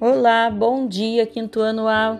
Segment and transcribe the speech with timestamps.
[0.00, 2.18] Olá, bom dia, quinto ano A.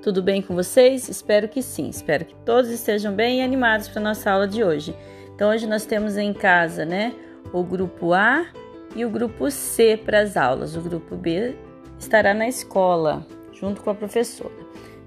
[0.00, 1.08] Tudo bem com vocês?
[1.08, 1.88] Espero que sim.
[1.88, 4.94] Espero que todos estejam bem e animados para nossa aula de hoje.
[5.34, 7.12] Então, hoje nós temos em casa, né,
[7.52, 8.46] o grupo A
[8.94, 10.76] e o grupo C para as aulas.
[10.76, 11.56] O grupo B
[11.98, 14.54] estará na escola, junto com a professora.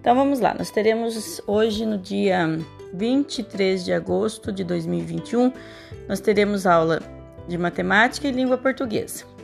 [0.02, 0.54] Então, vamos lá.
[0.54, 2.60] Nós teremos hoje, no dia
[2.94, 5.52] 23 de agosto de 2021,
[6.10, 7.02] nós teremos aula
[7.48, 9.35] de matemática e língua portuguesa.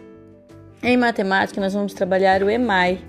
[0.83, 2.99] Em matemática, nós vamos trabalhar o EMAI,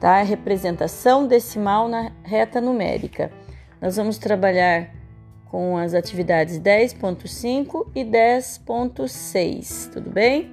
[0.00, 0.20] tá?
[0.20, 3.30] A representação decimal na reta numérica.
[3.82, 4.88] Nós vamos trabalhar
[5.50, 10.50] com as atividades 10.5 e 10.6, tudo bem?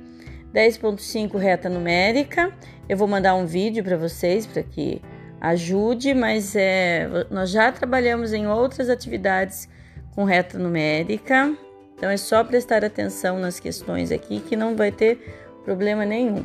[0.53, 2.51] 10.5 reta numérica.
[2.89, 5.01] Eu vou mandar um vídeo para vocês para que
[5.39, 9.69] ajude, mas é, nós já trabalhamos em outras atividades
[10.13, 11.55] com reta numérica,
[11.95, 16.43] então é só prestar atenção nas questões aqui que não vai ter problema nenhum.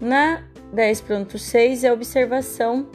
[0.00, 0.44] Na
[0.74, 2.86] 10.6 é a observação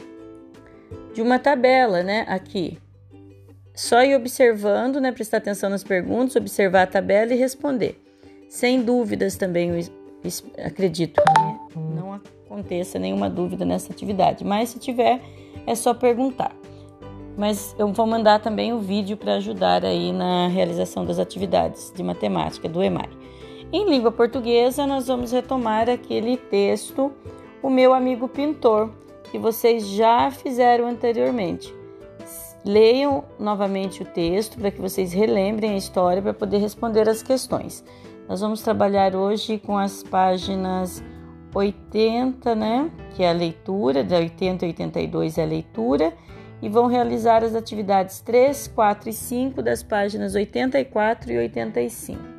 [1.12, 2.24] de uma tabela, né?
[2.26, 2.78] Aqui.
[3.74, 5.12] Só ir observando, né?
[5.12, 8.00] Prestar atenção nas perguntas, observar a tabela e responder.
[8.48, 9.70] Sem dúvidas também,
[10.64, 15.20] acredito que não aconteça nenhuma dúvida nessa atividade, mas se tiver,
[15.66, 16.54] é só perguntar.
[17.36, 22.02] Mas eu vou mandar também o vídeo para ajudar aí na realização das atividades de
[22.02, 23.08] matemática do EMAI.
[23.74, 27.10] Em língua portuguesa, nós vamos retomar aquele texto,
[27.60, 28.90] O Meu Amigo Pintor,
[29.32, 31.74] que vocês já fizeram anteriormente.
[32.64, 37.84] Leiam novamente o texto para que vocês relembrem a história para poder responder as questões.
[38.28, 41.02] Nós vamos trabalhar hoje com as páginas
[41.52, 46.14] 80, né, que é a leitura, da 80 a 82 é a leitura,
[46.62, 52.33] e vão realizar as atividades 3, 4 e 5 das páginas 84 e 85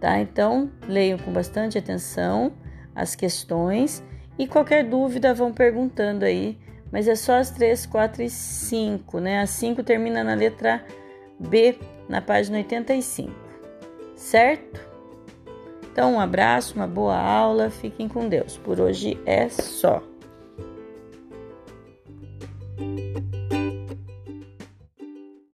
[0.00, 0.18] tá?
[0.18, 2.52] Então, leiam com bastante atenção
[2.94, 4.02] as questões
[4.38, 6.58] e qualquer dúvida vão perguntando aí,
[6.90, 9.40] mas é só as 3, 4 e 5, né?
[9.40, 10.84] A 5 termina na letra
[11.38, 13.32] B, na página 85,
[14.16, 14.80] certo?
[15.90, 18.56] Então, um abraço, uma boa aula, fiquem com Deus.
[18.58, 20.02] Por hoje é só.